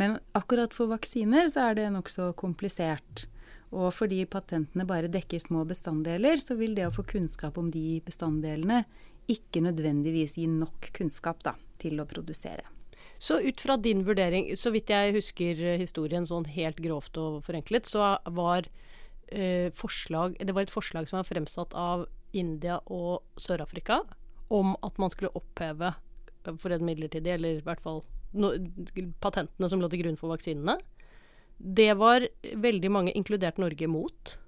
[0.00, 3.26] Men akkurat for vaksiner så er det nokså komplisert.
[3.70, 8.00] Og fordi patentene bare dekker små bestanddeler, så vil det å få kunnskap om de
[8.06, 8.82] bestanddelene
[9.30, 12.66] ikke nødvendigvis gi nok kunnskap da, til å produsere.
[13.20, 17.88] Så ut fra din vurdering, så vidt jeg husker historien sånn helt grovt og forenklet,
[17.88, 18.64] så var
[19.28, 24.00] eh, forslag Det var et forslag som var fremsatt av India og Sør-Afrika
[24.50, 28.00] om at man skulle oppheve eh, for en midlertidig, eller i hvert fall
[28.32, 28.54] no,
[29.20, 30.78] patentene som lå til grunn for vaksinene.
[31.60, 34.38] Det var veldig mange, inkludert Norge, imot.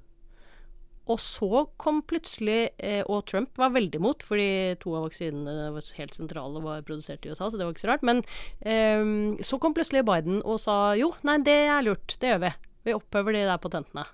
[1.11, 5.88] Og så kom plutselig eh, Og Trump var veldig imot, fordi to av vaksinene var
[5.99, 8.07] helt sentrale og var produsert i USA, så det var ikke så rart.
[8.07, 8.23] Men
[8.62, 12.53] um, så kom plutselig Biden og sa jo, nei, det er lurt, det gjør vi.
[12.87, 14.07] Vi opphøver de der patentene.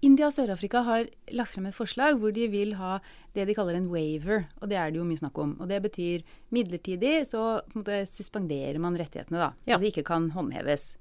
[0.00, 2.94] India og Sør-Afrika har lagt frem et forslag hvor de vil ha
[3.36, 5.50] det de kaller en waiver, og det er det jo mye snakk om.
[5.60, 6.22] Og det betyr
[6.56, 7.60] midlertidig så
[8.08, 9.50] suspenderer man rettighetene, da.
[9.64, 9.78] Så Ja.
[9.78, 10.96] de ikke kan håndheves.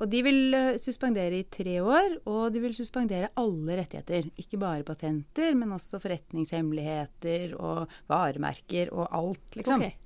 [0.00, 4.30] Og de vil eh, suspendere i tre år, og de vil suspendere alle rettigheter.
[4.40, 9.84] Ikke bare patenter, men også forretningshemmeligheter og varemerker og alt, liksom.
[9.84, 9.98] Okay.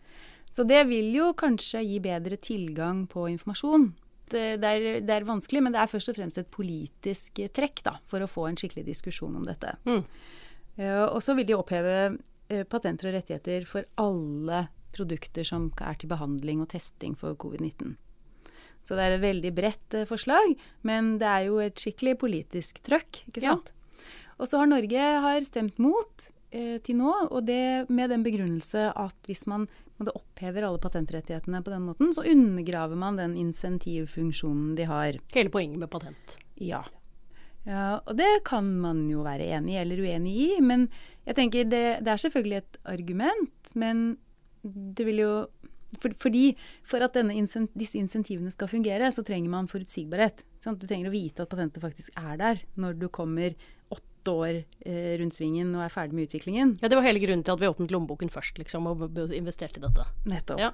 [0.54, 3.88] Så det vil jo kanskje gi bedre tilgang på informasjon.
[4.30, 7.84] Det, er, det er vanskelig, men det er først og fremst et politisk eh, trekk
[7.86, 9.76] da, for å få en skikkelig diskusjon om dette.
[9.86, 10.02] Mm.
[10.74, 15.98] Uh, og så vil de oppheve uh, patenter og rettigheter for alle produkter som er
[16.00, 17.94] til behandling og testing for covid-19.
[18.84, 22.82] Så det er et veldig bredt eh, forslag, men det er jo et skikkelig politisk
[22.84, 23.54] trøkk, ikke Ja.
[23.56, 23.72] sant?
[24.38, 28.90] Og så har Norge har stemt mot eh, til nå, og det med den begrunnelse
[28.94, 29.68] at hvis man
[30.04, 35.16] opphever alle patentrettighetene på den måten, så undergraver man den insentivfunksjonen de har.
[35.32, 36.34] Hele poenget med patent.
[36.60, 36.82] Ja.
[37.64, 38.00] ja.
[38.04, 40.88] Og det kan man jo være enig eller uenig i, men
[41.24, 44.04] jeg tenker det, det er selvfølgelig et argument, men
[44.64, 45.32] det vil jo
[46.00, 46.44] for, fordi
[46.86, 47.36] For at denne
[47.74, 50.44] disse insentivene skal fungere, så trenger man forutsigbarhet.
[50.64, 50.80] Sant?
[50.80, 53.56] Du trenger å vite at patentet faktisk er der når du kommer
[53.92, 56.76] åtte år eh, rundt svingen og er ferdig med utviklingen.
[56.80, 59.04] Ja, Det var hele grunnen til at vi åpnet lommeboken først, liksom, og
[59.36, 60.06] investerte i dette.
[60.30, 60.62] Nettopp.
[60.62, 60.72] Ja.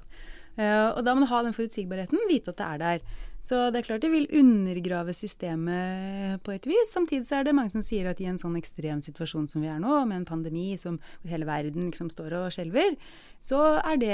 [0.58, 3.26] Uh, og da må du ha den forutsigbarheten, vite at det er der.
[3.40, 6.92] Så det er klart det vil undergrave systemet på et vis.
[6.92, 9.70] Samtidig så er det mange som sier at i en sånn ekstrem situasjon som vi
[9.72, 12.98] er nå, med en pandemi som, hvor hele verden liksom står og skjelver,
[13.40, 14.12] så er det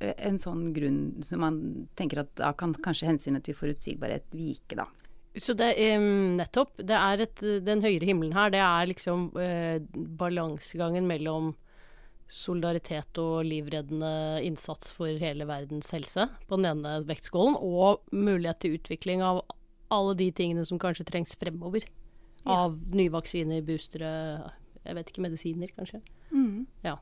[0.00, 1.60] eh, en sånn grunn som man
[2.00, 4.88] tenker at da kan kanskje hensynet til forutsigbarhet vike, da.
[5.40, 5.96] Så det er
[6.36, 9.78] nettopp det er et, Den høyere himmelen her, det er liksom eh,
[10.20, 11.54] balansegangen mellom
[12.32, 18.78] solidaritet og livreddende innsats for hele verdens helse på den ene vektskålen, og mulighet til
[18.78, 19.42] utvikling av
[19.92, 21.84] alle de tingene som kanskje trengs fremover.
[22.42, 22.64] Ja.
[22.64, 24.12] Av nye vaksiner, boostere,
[24.82, 26.00] jeg vet ikke, medisiner kanskje.
[26.86, 26.96] Ja.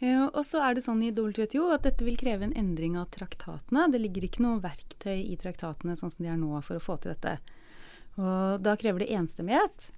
[0.00, 3.10] Eh, Og så er det sånn i WTO at dette vil kreve en endring av
[3.14, 3.86] traktatene.
[3.92, 6.98] Det ligger ikke noe verktøy i traktatene sånn som de er nå for å få
[7.00, 7.38] til dette.
[8.18, 9.90] Og da krever det enstemmighet.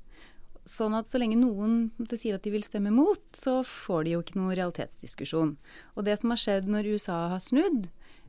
[0.69, 4.21] Sånn at så lenge noen sier at de vil stemme mot, så får de jo
[4.23, 5.57] ikke noen realitetsdiskusjon.
[5.97, 7.89] Og det som har skjedd når USA har snudd,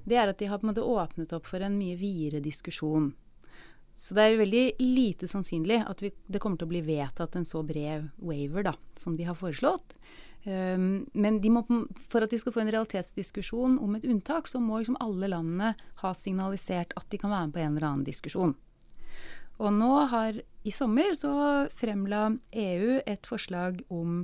[0.10, 3.12] det er at de har på en måte åpnet opp for en mye videre diskusjon.
[3.94, 7.46] Så det er veldig lite sannsynlig at vi, det kommer til å bli vedtatt en
[7.46, 9.94] så bred waiver da, som de har foreslått.
[10.44, 11.62] Um, men må,
[12.10, 15.76] for at de skal få en realitetsdiskusjon om et unntak, så må liksom alle landene
[16.02, 18.58] ha signalisert at de kan være med på en eller annen diskusjon.
[19.60, 21.34] Og nå har i sommer så
[21.76, 24.24] fremla EU et forslag om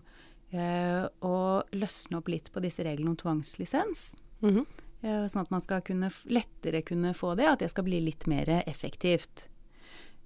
[0.52, 1.36] eh, å
[1.76, 4.13] løsne opp litt på disse reglene om tvangslisens.
[4.42, 4.65] Mhm.
[5.02, 8.26] Eh, Sånn at man skal kunne, lettere kunne få det, at det skal bli litt
[8.28, 9.48] mer effektivt.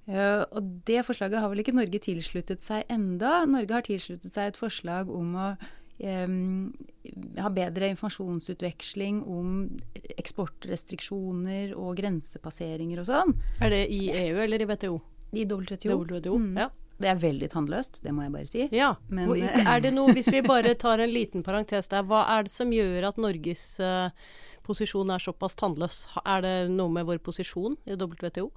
[0.07, 3.45] Eh, Og det forslaget har vel ikke Norge tilsluttet seg enda.
[3.45, 5.57] Norge har tilsluttet seg et forslag om å
[6.01, 9.49] ha bedre informasjonsutveksling om
[10.17, 13.33] eksportrestriksjoner og grensepasseringer og sånn.
[13.61, 14.95] Er det i EU eller i WTO?
[15.33, 15.99] I WTO.
[16.05, 16.37] WTO.
[16.39, 16.57] Mm.
[16.57, 16.69] Ja.
[17.03, 18.67] Det er veldig tannløst, det må jeg bare si.
[18.71, 18.93] Ja.
[19.09, 22.53] Men- er det noe, hvis vi bare tar en liten parentes der, hva er det
[22.53, 24.09] som gjør at Norges eh,
[24.63, 26.05] posisjon er såpass tannløs?
[26.23, 28.51] Er det noe med vår posisjon i WTO?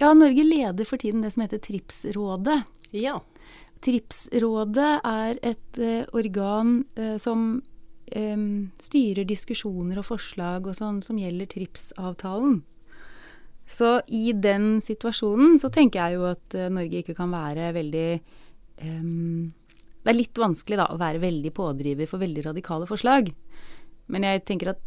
[0.00, 2.62] Ja, Norge leder for tiden det som heter TRIPS-rådet.
[2.96, 3.20] Ja.
[3.84, 7.60] TRIPS-rådet er et eh, organ eh, som
[8.08, 12.62] styrer diskusjoner og forslag og sånn som gjelder TRIPS-avtalen.
[13.68, 18.08] Så i den situasjonen så tenker jeg jo at eh, Norge ikke kan være veldig
[18.80, 19.52] em,
[20.00, 23.28] Det er litt vanskelig da å være veldig pådriver for veldig radikale forslag.
[24.08, 24.80] Men jeg tenker at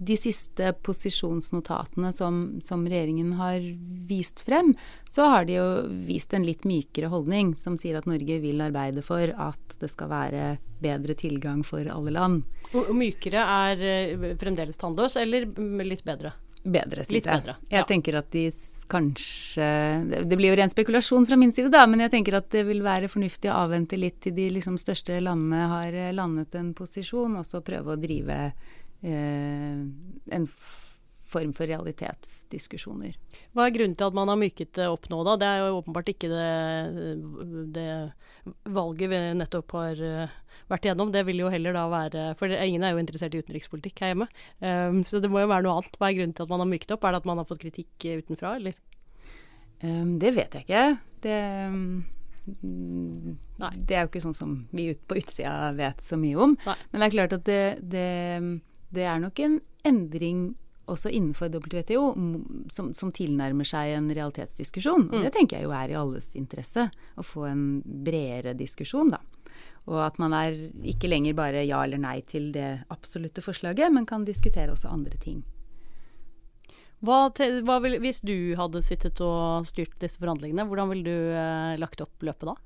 [0.00, 3.60] de siste posisjonsnotatene som, som, regjeringen har
[4.08, 4.72] vist frem,
[5.10, 5.66] så har de jo
[6.08, 10.08] vist en litt mykere holdning, som sier at Norge vil arbeide for at det skal
[10.12, 10.44] være
[10.80, 12.46] bedre tilgang for alle land.
[12.72, 15.50] Og mykere er eh, fremdeles tannløs, eller
[15.84, 16.32] litt bedre?
[16.60, 17.40] Bedre, syns jeg.
[17.40, 17.78] Bedre, ja.
[17.78, 18.42] Jeg tenker at de
[18.90, 19.64] kanskje
[20.28, 22.82] Det blir jo ren spekulasjon fra min side, da, men jeg tenker at det vil
[22.84, 27.48] være fornuftig å avvente litt til de liksom, største landene har landet en posisjon, og
[27.48, 30.46] så prøve å drive Eh, en
[31.30, 33.14] form for realitetsdiskusjoner.
[33.54, 35.36] Hva er grunnen til at man har myket det opp nå, da?
[35.40, 36.50] Det er jo åpenbart ikke det,
[37.76, 37.88] det
[38.74, 40.36] valget vi nettopp har eh,
[40.70, 41.12] vært igjennom.
[41.14, 44.30] Det vil jo heller da være For ingen er jo interessert i utenrikspolitikk her hjemme.
[44.62, 45.98] Um, så det må jo være noe annet.
[45.98, 47.04] Hva er grunnen til at man har myket opp?
[47.04, 48.78] Er det at man har fått kritikk utenfra, eller?
[49.82, 50.88] Um, det vet jeg ikke.
[51.26, 51.36] Det
[52.50, 53.68] Nei.
[53.76, 56.56] Det er jo ikke sånn som vi ut på utsida vet så mye om.
[56.66, 56.74] Nei.
[56.90, 58.06] Men det er klart at det, det
[58.94, 60.50] det er nok en endring
[60.90, 62.02] også innenfor WTO
[62.72, 65.08] som, som tilnærmer seg en realitetsdiskusjon.
[65.10, 65.26] Og mm.
[65.26, 69.20] det tenker jeg jo er i alles interesse, å få en bredere diskusjon, da.
[69.90, 74.08] Og at man er ikke lenger bare ja eller nei til det absolutte forslaget, men
[74.08, 75.40] kan diskutere også andre ting.
[77.00, 77.30] Hva,
[77.64, 82.02] hva vil, hvis du hadde sittet og styrt disse forhandlingene, hvordan ville du eh, lagt
[82.04, 82.56] opp løpet da?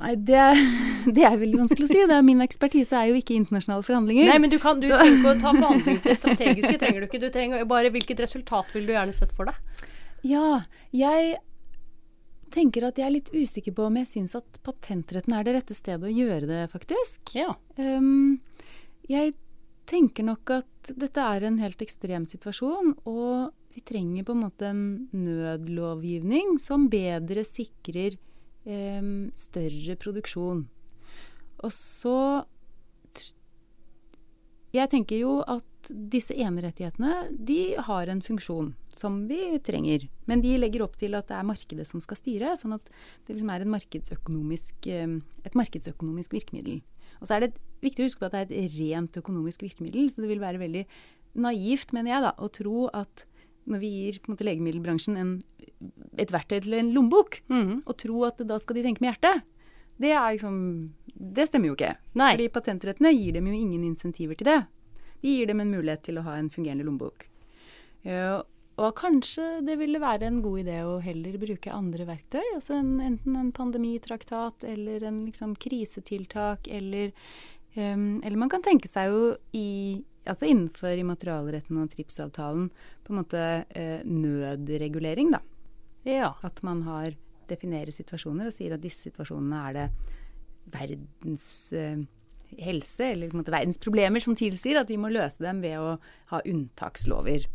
[0.00, 0.44] Nei, det,
[1.16, 2.00] det, er veldig vanskelig å si.
[2.08, 4.30] Det er min ekspertise er jo ikke internasjonale forhandlinger.
[4.30, 6.78] Nei, men du, kan, du ikke å ta forhandlinger det strategiske.
[6.80, 7.22] trenger du ikke.
[7.22, 9.86] Du trenger bare Hvilket resultat vil du gjerne sett for deg?
[10.26, 10.62] Ja,
[10.94, 11.38] jeg
[12.54, 15.76] tenker at jeg er litt usikker på om jeg syns at patentretten er det rette
[15.76, 17.20] stedet å gjøre det, faktisk.
[17.36, 17.54] Ja.
[17.78, 18.40] Um,
[19.10, 19.36] jeg
[19.90, 24.70] tenker nok at dette er en helt ekstrem situasjon, og vi trenger på en måte
[24.70, 24.82] en
[25.14, 28.18] nødlovgivning som bedre sikrer
[28.64, 30.66] større produksjon.
[31.64, 32.44] Og så
[34.70, 40.04] Jeg tenker jo at disse enerettighetene de har en funksjon som vi trenger.
[40.30, 42.86] Men de legger opp til at det er markedet som skal styre, sånn at
[43.26, 46.78] det liksom er markedsøkonomisk, et markedsøkonomisk virkemiddel.
[47.18, 50.06] Og så er det viktig å huske på at det er et rent økonomisk virkemiddel,
[50.06, 50.84] så det vil være veldig
[51.40, 53.26] naivt, mener jeg, da, å tro at
[53.68, 55.32] når vi gir måte, legemiddelbransjen en,
[56.20, 57.82] et verktøy til en lommebok, mm.
[57.84, 59.44] og tro at da skal de tenke med hjertet,
[60.00, 60.60] det, liksom,
[61.12, 61.94] det stemmer jo ikke.
[62.16, 62.30] Nei.
[62.32, 64.60] Fordi patentrettene gir dem jo ingen insentiver til det.
[65.20, 67.26] De gir dem en mulighet til å ha en fungerende lommebok.
[68.06, 68.40] Ja,
[68.80, 72.44] og kanskje det ville være en god idé å heller bruke andre verktøy.
[72.54, 77.12] altså en, Enten en pandemitraktat eller en liksom, krisetiltak eller
[77.76, 82.68] um, Eller man kan tenke seg jo i altså innenfor immaterialretten og TRIPS-avtalen
[83.06, 85.40] på en måte eh, nødregulering, da.
[86.08, 86.34] Ja.
[86.46, 87.14] At man har
[87.50, 89.86] definerer situasjoner og sier at disse situasjonene er det
[90.70, 92.02] verdens eh,
[92.60, 95.78] helse, eller på en måte verdens problemer, som tilsier at vi må løse dem ved
[95.80, 95.94] å
[96.32, 97.46] ha unntakslover.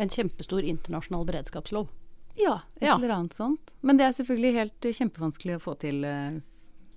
[0.00, 1.88] En kjempestor internasjonal beredskapslov.
[2.34, 2.96] Ja, et ja.
[2.96, 3.76] eller annet sånt.
[3.86, 6.02] Men det er selvfølgelig helt kjempevanskelig å få til.
[6.08, 6.40] Eh,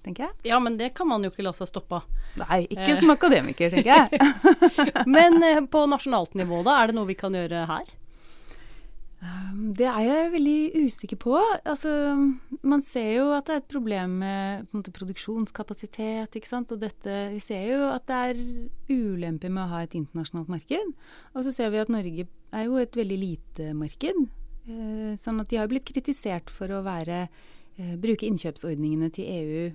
[0.07, 0.37] tenker jeg.
[0.49, 2.09] Ja, men det kan man jo ikke la seg stoppe av.
[2.41, 4.19] Nei, ikke som akademiker, tenker jeg.
[5.17, 6.79] men eh, på nasjonalt nivå, da?
[6.81, 7.95] Er det noe vi kan gjøre her?
[9.17, 11.35] Um, det er jeg veldig usikker på.
[11.65, 11.91] Altså,
[12.61, 16.37] man ser jo at det er et problem med måte, produksjonskapasitet.
[16.37, 16.71] ikke sant?
[16.73, 18.43] Og dette, vi ser jo at det er
[18.93, 20.93] ulemper med å ha et internasjonalt marked.
[21.33, 24.21] Og så ser vi at Norge er jo et veldig lite marked.
[24.67, 27.27] Eh, sånn at de har blitt kritisert for å være,
[27.79, 29.67] eh, bruke innkjøpsordningene til EU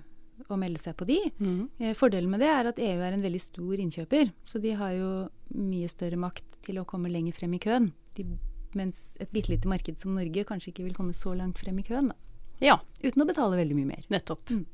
[0.49, 1.19] å melde seg på de.
[1.39, 1.93] Mm.
[1.97, 5.11] Fordelen med det er at EU er en veldig stor innkjøper, så de har jo
[5.53, 7.91] mye større makt til å komme lenger frem i køen.
[8.17, 8.25] De,
[8.77, 11.85] mens et bitte lite marked som Norge kanskje ikke vil komme så langt frem i
[11.87, 12.11] køen.
[12.11, 12.17] Da.
[12.63, 12.79] Ja.
[13.03, 14.05] Uten å betale veldig mye mer.
[14.13, 14.51] Nettopp.
[14.53, 14.65] Mm.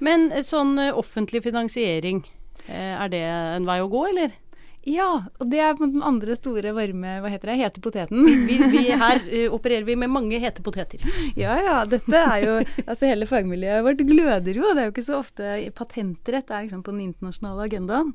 [0.00, 2.22] Men sånn offentlig finansiering,
[2.70, 4.36] er det en vei å gå, eller?
[4.88, 7.56] Ja, og det er den andre store varme Hva heter det?
[7.60, 8.24] Hete poteten.
[8.48, 11.02] Vi, vi her uh, opererer vi med mange hete poteter.
[11.36, 11.74] Ja ja.
[11.84, 12.54] Dette er jo
[12.86, 14.70] Altså hele fagmiljøet vårt gløder jo.
[14.72, 18.14] Det er jo ikke så ofte patentrett er liksom på den internasjonale agendaen.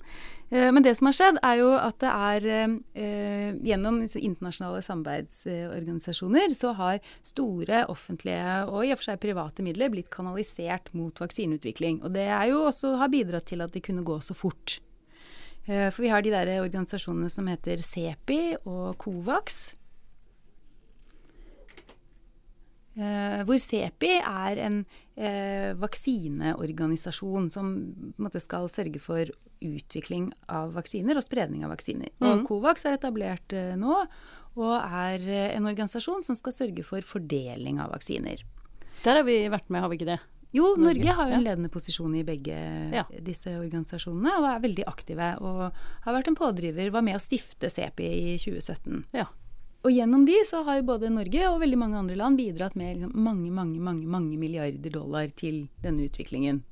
[0.50, 6.50] Uh, men det som har skjedd, er jo at det er uh, Gjennom internasjonale samarbeidsorganisasjoner
[6.56, 12.02] så har store offentlige og i og for seg private midler blitt kanalisert mot vaksineutvikling.
[12.02, 14.80] Og det er jo også har bidratt til at de kunne gå så fort.
[15.66, 19.64] Eh, for vi har de der organisasjonene som heter CEPI og COVAX.
[22.96, 24.78] Eh, hvor CEPI er en
[25.18, 27.74] eh, vaksineorganisasjon som
[28.40, 29.34] skal sørge for
[29.66, 32.14] utvikling av vaksiner og spredning av vaksiner.
[32.22, 33.98] Og COVAX er etablert nå
[34.56, 35.26] og er
[35.58, 38.46] en organisasjon som skal sørge for fordeling av vaksiner.
[39.04, 40.22] Der har vi vært med, har vi ikke det?
[40.56, 42.56] Jo, Norge, Norge har jo en ledende posisjon i begge
[42.96, 43.04] Ja.
[43.22, 45.32] disse organisasjonene, og er veldig aktive.
[45.44, 45.72] Og
[46.06, 49.04] har vært en pådriver, var med å stifte CEPI i 2017.
[49.14, 49.28] Ja.
[49.86, 53.12] Og gjennom de så har både Norge og veldig mange andre land bidratt med liksom
[53.14, 56.64] mange, mange, mange, mange milliarder dollar til denne utviklingen.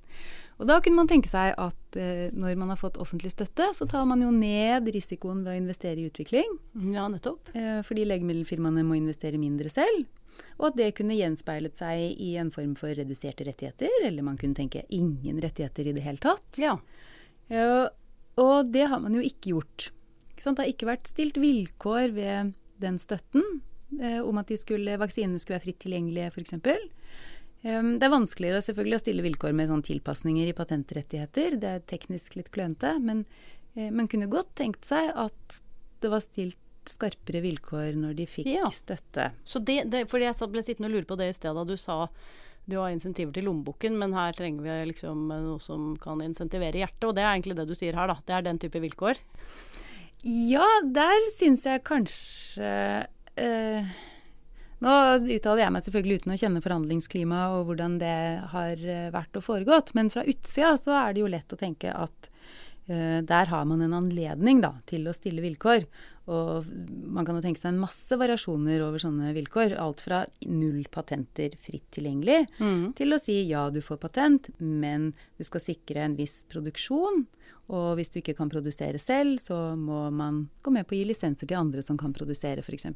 [0.61, 3.87] Og da kunne man tenke seg at eh, når man har fått offentlig støtte, så
[3.89, 6.57] tar man jo ned risikoen ved å investere i utvikling.
[6.93, 7.49] Ja, nettopp.
[7.53, 10.05] Eh, fordi legemiddelfirmaene må investere mindre selv.
[10.59, 14.57] Og at det kunne gjenspeilet seg i en form for reduserte rettigheter, eller man kunne
[14.57, 16.47] tenke ingen rettigheter i det hele tatt.
[16.61, 16.77] Ja.
[17.51, 17.89] Ja,
[18.39, 19.91] og det har man jo ikke gjort.
[20.31, 20.57] Ikke sant?
[20.57, 23.43] Det har ikke vært stilt vilkår ved den støtten
[24.01, 26.55] eh, om at de skulle, vaksinene skulle være fritt tilgjengelige, f.eks.
[27.63, 31.59] Um, det er vanskeligere selvfølgelig å stille vilkår med sånn tilpasninger i patentrettigheter.
[31.61, 33.23] Det er teknisk litt klønete, men
[33.77, 35.61] eh, man kunne godt tenkt seg at
[36.03, 36.59] det var stilt
[36.91, 38.69] skarpere vilkår når de fikk Ja.
[38.73, 39.31] støtte.
[39.45, 41.77] Så det, det, fordi jeg ble sittende og lure på det i stedet da du
[41.79, 42.07] sa
[42.65, 47.03] du har insentiver til lommeboken, men her trenger vi liksom noe som kan insentivere hjertet.
[47.09, 48.15] Og det er egentlig det du sier her, da.
[48.23, 49.19] Det er den type vilkår.
[50.23, 52.69] Ja, der syns jeg kanskje
[53.35, 53.89] eh,
[54.83, 54.93] Nå
[55.31, 58.15] uttaler jeg meg selvfølgelig uten å kjenne forhandlingsklimaet og hvordan det
[58.51, 61.91] har eh, vært og foregått, men fra utsida så er det jo lett å tenke
[61.91, 62.29] at
[62.87, 65.85] der har man en anledning da, til å stille vilkår.
[66.31, 66.67] Og
[67.11, 69.75] man kan jo tenke seg en masse variasjoner over sånne vilkår.
[69.79, 72.45] Alt fra null patenter fritt tilgjengelig
[72.99, 77.25] til å si ja, du får patent, men du skal sikre en viss produksjon.
[77.71, 81.07] Og hvis du ikke kan produsere selv, så må man gå med på å gi
[81.11, 82.89] lisenser til andre som kan produsere, f.eks.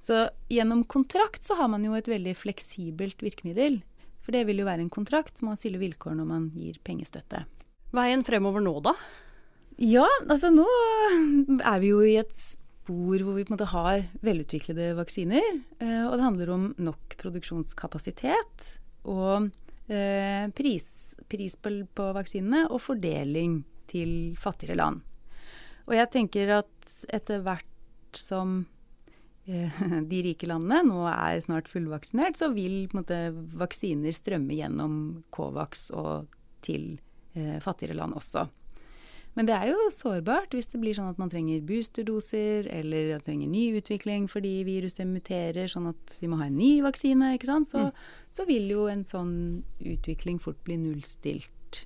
[0.00, 3.82] Så gjennom kontrakt så har man jo et veldig fleksibelt virkemiddel.
[4.24, 5.42] For det vil jo være en kontrakt.
[5.44, 7.44] Man stiller vilkår når man gir pengestøtte.
[7.96, 8.94] Veien fremover nå, da?
[9.80, 10.66] Ja, altså nå
[11.58, 15.60] er vi jo i et spor hvor vi på en måte har velutviklede vaksiner.
[15.80, 18.68] eh, Og det handler om nok produksjonskapasitet
[19.10, 19.50] og
[19.88, 25.00] eh, pris, pris på, på vaksinene og fordeling til fattigere land.
[25.88, 27.66] Og jeg tenker at etter hvert
[28.14, 28.60] som
[29.50, 34.98] eh, de rike landene nå er snart fullvaksinert, så vil måte, vaksiner strømme gjennom
[35.34, 36.30] Covax og
[36.62, 36.98] til
[37.62, 38.48] fattigere land også.
[39.38, 43.22] Men det er jo sårbart hvis det blir sånn at man trenger boosterdoser, eller at
[43.22, 47.34] man trenger ny utvikling fordi viruset muterer, sånn at vi må ha en ny vaksine.
[47.36, 47.70] ikke sant?
[47.70, 47.86] Så,
[48.34, 49.32] så vil jo en sånn
[49.78, 51.84] utvikling fort bli nullstilt.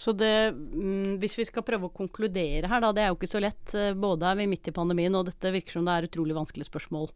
[0.00, 3.28] Så det, mm, hvis vi skal prøve å konkludere her, da, det er jo ikke
[3.28, 3.74] så lett.
[3.76, 6.70] Eh, Både er vi midt i pandemien, og dette virker som det er utrolig vanskelige
[6.70, 7.10] spørsmål.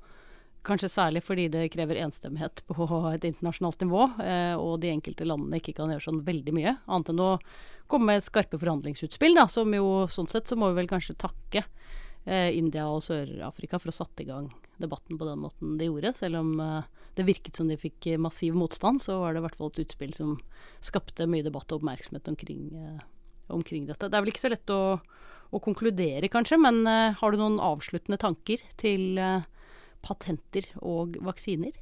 [0.65, 5.61] Kanskje særlig fordi det krever enstemmighet på et internasjonalt nivå, eh, og de enkelte landene
[5.61, 7.35] ikke kan gjøre sånn veldig mye, annet enn å
[7.93, 11.67] komme med skarpe forhandlingsutspill, da, som jo sånn sett så må vi vel kanskje takke
[12.25, 14.49] eh, India og Sør-Afrika for å satte i gang
[14.81, 16.15] debatten på den måten de gjorde.
[16.17, 19.61] Selv om eh, det virket som de fikk massiv motstand, så var det i hvert
[19.61, 20.39] fall et utspill som
[20.81, 22.71] skapte mye debatt og oppmerksomhet omkring,
[23.53, 24.09] omkring dette.
[24.09, 24.97] Det er vel ikke så lett å,
[25.53, 29.45] å konkludere, kanskje, men har du noen avsluttende tanker til eh,
[30.05, 31.75] patenter og vaksiner?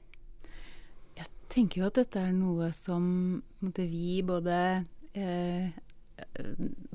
[1.18, 3.04] Jeg tenker jo at dette er noe som
[3.60, 4.56] måtte, vi både
[5.12, 5.70] eh,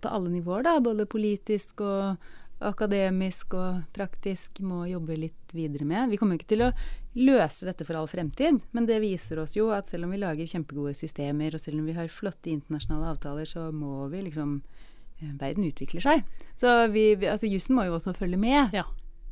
[0.02, 2.18] på alle nivåer, da, både politisk og
[2.58, 6.10] akademisk og praktisk, må jobbe litt videre med.
[6.10, 6.72] Vi kommer ikke til å
[7.18, 10.50] løse dette for all fremtid, men det viser oss jo at selv om vi lager
[10.50, 14.60] kjempegode systemer, og selv om vi har flotte internasjonale avtaler, så må vi liksom
[15.22, 16.26] eh, Verden utvikler seg.
[16.58, 18.74] Så vi, altså jussen må jo også følge med.
[18.76, 18.88] Ja.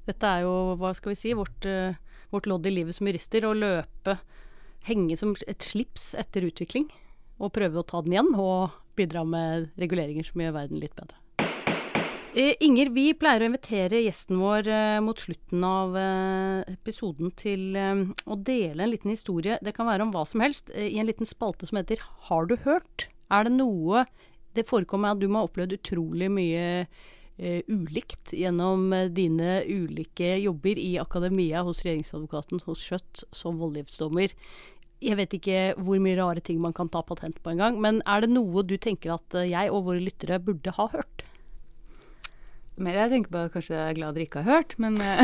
[0.05, 1.97] Dette er jo, hva skal vi si, vårt, eh,
[2.33, 3.45] vårt lodd i livet som jurister.
[3.45, 4.19] Å løpe,
[4.85, 6.89] henge som et slips etter utvikling.
[7.41, 11.17] Og prøve å ta den igjen, og bidra med reguleringer som gjør verden litt bedre.
[12.35, 15.97] Eh, Inger, vi pleier å invitere gjesten vår eh, mot slutten av
[16.69, 19.57] episoden til å dele en liten historie.
[19.63, 22.57] Det kan være om hva som helst, i en liten spalte som heter Har du
[22.67, 23.07] hørt?
[23.31, 24.05] Er det noe
[24.53, 26.85] Det forekommer at du må ha opplevd utrolig mye
[27.37, 34.33] ulikt gjennom eh, dine ulike jobber i akademia, hos regjeringsadvokaten, hos Skjøtt, som voldgiftsdommer.
[35.03, 38.23] Jeg vet ikke hvor mye rare ting man kan ta patent på engang, men er
[38.23, 41.25] det noe du tenker at eh, jeg og våre lyttere burde ha hørt?
[42.75, 45.21] Mer jeg tenker på at kanskje jeg er glad dere ikke har hørt, men eh,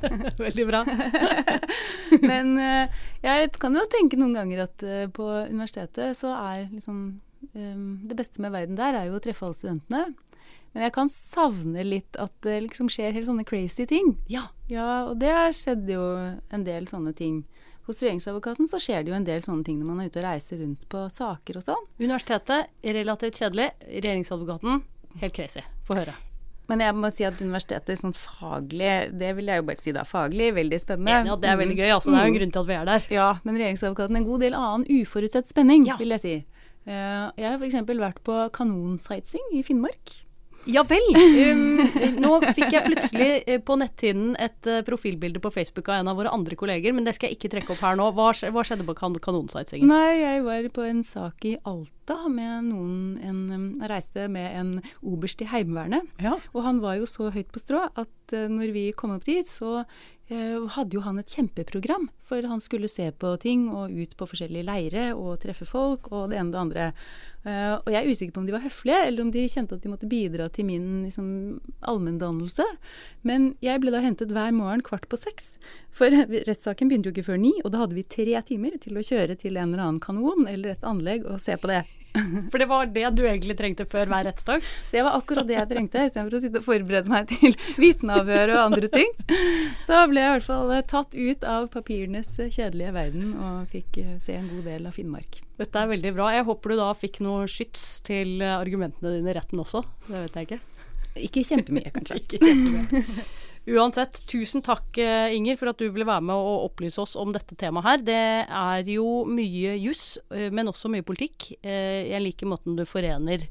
[0.46, 0.84] Veldig bra.
[2.30, 7.20] Men eh, jeg kan jo tenke noen ganger at eh, på universitetet så er liksom
[7.54, 10.02] eh, Det beste med verden der er jo å treffe alle studentene.
[10.72, 14.12] Men jeg kan savne litt at det liksom skjer helt sånne crazy ting.
[14.30, 14.48] Ja.
[14.70, 16.04] Ja, og det har skjedd jo
[16.54, 17.44] en del sånne ting.
[17.88, 20.26] Hos regjeringsadvokaten så skjer det jo en del sånne ting når man er ute og
[20.28, 21.86] reiser rundt på saker og sånn.
[21.98, 23.70] Universitetet, relativt kjedelig.
[23.88, 24.82] Regjeringsadvokaten,
[25.24, 25.62] helt crazy.
[25.88, 26.14] Få høre.
[26.70, 30.04] Men jeg må si at universitetet sånn faglig, det vil jeg jo bare si da,
[30.06, 31.16] faglig veldig spennende.
[31.24, 31.90] Enig at det er veldig gøy.
[31.96, 33.06] altså Det er jo en grunn til at vi er der.
[33.10, 35.96] Ja, men regjeringsadvokaten en god del annen uforutsett spenning, Ja.
[35.98, 36.34] vil jeg si.
[36.86, 37.74] Eh, Jeg har f.eks.
[37.90, 40.14] vært på kanonsightseeing i Finnmark.
[40.68, 41.06] Ja vel.
[41.16, 41.78] Um,
[42.20, 46.20] nå fikk jeg plutselig eh, på netthinnen et eh, profilbilde på Facebook av en av
[46.20, 48.10] våre andre kolleger, men det skal jeg ikke trekke opp her nå.
[48.16, 49.88] Hva, skjedde på kan kanonsightseeingen?
[49.88, 51.99] Nei, jeg var på en sak i Alta
[52.30, 56.08] med noen en, reiste med en oberst i Heimevernet.
[56.22, 56.36] Ja.
[56.54, 59.48] Og han var jo så høyt på strå at eh, når vi kom opp dit,
[59.48, 59.82] så
[60.30, 62.08] eh, hadde jo han et kjempeprogram.
[62.26, 66.30] For han skulle se på ting og ut på forskjellige leire og treffe folk og
[66.30, 66.88] det ene og det andre.
[67.42, 69.84] Eh, og jeg er usikker på om de var høflige, eller om de kjente at
[69.84, 71.30] de måtte bidra til min liksom,
[71.80, 72.66] allmenndannelse.
[73.26, 75.54] Men jeg ble da hentet hver morgen kvart på seks.
[75.94, 76.14] For
[76.48, 79.38] rettssaken begynte jo ikke før ni, og da hadde vi tre timer til å kjøre
[79.40, 81.82] til en eller annen kanon eller et anlegg og se på det.
[82.50, 84.64] For det var det du egentlig trengte før hver rettsdag?
[84.92, 88.62] Det var akkurat det jeg trengte, istedenfor å sitte og forberede meg til vitneavhør og
[88.64, 89.12] andre ting.
[89.88, 94.16] Så ble jeg i hvert fall tatt ut av papirenes kjedelige verden og fikk eh,
[94.24, 95.40] se en god del av Finnmark.
[95.60, 96.30] Dette er veldig bra.
[96.34, 99.84] Jeg håper du da fikk noe skyts til eh, argumentene dine i retten også.
[100.08, 100.60] Det vet jeg ikke.
[101.26, 102.18] Ikke kjempemye, kanskje.
[102.22, 103.28] Ikke kjempemye.
[103.70, 107.30] Uansett, tusen takk eh, Inger for at du ville være med og opplyse oss om
[107.34, 108.00] dette temaet her.
[108.08, 108.16] Det
[108.50, 111.52] er jo mye juss, eh, men også mye politikk.
[111.62, 113.44] Eh, Jeg liker måten du forener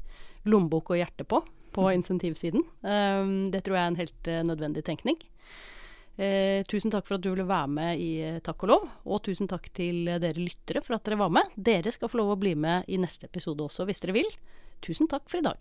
[0.44, 1.40] lommebok og hjerte på,
[1.72, 2.66] på insentivsiden.
[2.84, 5.16] Eh, Det tror jeg er en helt nødvendig tenkning.
[6.20, 9.48] Eh, tusen takk for at du ville være med i Takk og lov, og tusen
[9.48, 11.48] takk til dere lyttere for at dere var med.
[11.56, 14.28] Dere skal få lov å bli med i neste episode også, hvis dere vil.
[14.84, 15.60] Tusen takk for i dag.